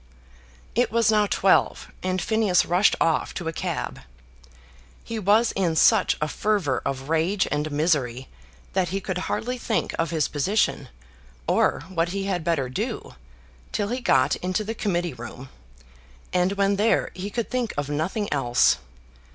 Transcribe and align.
It 0.73 0.91
was 0.91 1.11
now 1.11 1.27
twelve, 1.27 1.91
and 2.01 2.19
Phineas 2.19 2.65
rushed 2.65 2.95
off 2.99 3.35
to 3.35 3.47
a 3.47 3.53
cab. 3.53 3.99
He 5.03 5.19
was 5.19 5.51
in 5.51 5.75
such 5.75 6.17
a 6.19 6.27
fervour 6.27 6.81
of 6.83 7.07
rage 7.07 7.47
and 7.51 7.71
misery 7.71 8.27
that 8.73 8.89
he 8.89 8.99
could 8.99 9.19
hardly 9.29 9.59
think 9.59 9.93
of 9.99 10.09
his 10.09 10.27
position, 10.27 10.89
or 11.45 11.81
what 11.81 12.09
he 12.09 12.23
had 12.23 12.43
better 12.43 12.67
do, 12.67 13.13
till 13.71 13.89
he 13.89 14.01
got 14.01 14.35
into 14.37 14.63
the 14.63 14.73
Committee 14.73 15.13
Room; 15.13 15.49
and 16.33 16.53
when 16.53 16.77
there 16.77 17.11
he 17.13 17.29
could 17.29 17.51
think 17.51 17.71
of 17.77 17.87
nothing 17.87 18.27
else. 18.33 18.77